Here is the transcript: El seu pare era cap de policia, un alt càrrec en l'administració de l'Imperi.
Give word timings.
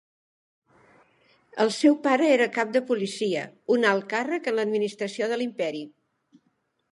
El 1.65 1.69
seu 1.75 1.97
pare 2.07 2.29
era 2.37 2.47
cap 2.55 2.71
de 2.77 2.81
policia, 2.87 3.43
un 3.77 3.87
alt 3.91 4.09
càrrec 4.15 4.49
en 4.53 4.59
l'administració 4.61 5.31
de 5.33 5.41
l'Imperi. 5.43 5.85